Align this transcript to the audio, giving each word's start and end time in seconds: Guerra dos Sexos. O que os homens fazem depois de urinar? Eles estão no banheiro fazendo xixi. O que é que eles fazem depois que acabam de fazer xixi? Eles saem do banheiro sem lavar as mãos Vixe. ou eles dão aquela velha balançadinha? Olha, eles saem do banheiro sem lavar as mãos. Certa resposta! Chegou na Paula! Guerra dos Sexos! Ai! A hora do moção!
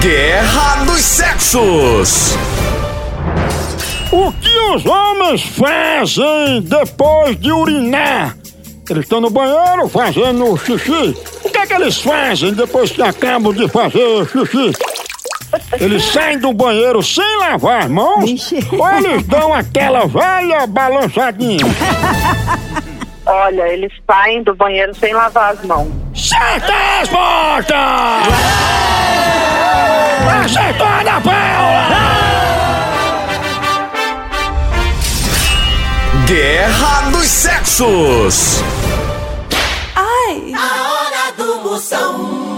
Guerra 0.00 0.84
dos 0.84 1.00
Sexos. 1.02 2.34
O 4.10 4.32
que 4.32 4.58
os 4.74 4.86
homens 4.86 5.42
fazem 5.42 6.62
depois 6.62 7.38
de 7.38 7.52
urinar? 7.52 8.34
Eles 8.88 9.04
estão 9.04 9.20
no 9.20 9.28
banheiro 9.28 9.88
fazendo 9.90 10.56
xixi. 10.56 11.14
O 11.44 11.50
que 11.50 11.58
é 11.58 11.66
que 11.66 11.74
eles 11.74 11.98
fazem 12.00 12.54
depois 12.54 12.90
que 12.90 13.02
acabam 13.02 13.52
de 13.52 13.68
fazer 13.68 14.26
xixi? 14.26 14.72
Eles 15.78 16.04
saem 16.04 16.38
do 16.38 16.54
banheiro 16.54 17.02
sem 17.02 17.36
lavar 17.38 17.84
as 17.84 17.90
mãos 17.90 18.24
Vixe. 18.24 18.58
ou 18.72 18.90
eles 18.92 19.26
dão 19.26 19.52
aquela 19.52 20.06
velha 20.06 20.66
balançadinha? 20.66 21.66
Olha, 23.26 23.68
eles 23.68 23.92
saem 24.10 24.42
do 24.42 24.54
banheiro 24.54 24.94
sem 24.94 25.12
lavar 25.12 25.52
as 25.52 25.62
mãos. 25.64 25.88
Certa 26.14 26.72
resposta! 27.00 28.19
Chegou 30.52 31.04
na 31.04 31.20
Paula! 31.20 32.10
Guerra 36.26 37.10
dos 37.10 37.26
Sexos! 37.26 38.60
Ai! 39.94 40.52
A 40.52 40.90
hora 40.90 41.32
do 41.36 41.62
moção! 41.62 42.49